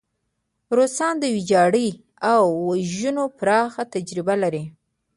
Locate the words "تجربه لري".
3.95-4.63